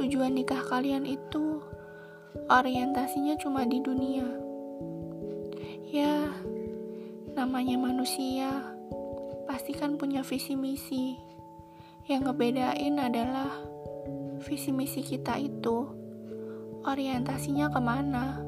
[0.00, 1.60] tujuan nikah kalian itu
[2.48, 4.24] orientasinya cuma di dunia.
[5.92, 6.32] Ya,
[7.36, 8.64] namanya manusia
[9.44, 11.20] pasti kan punya visi misi.
[12.08, 13.52] Yang ngebedain adalah
[14.40, 15.84] visi misi kita itu
[16.88, 18.40] orientasinya ke mana.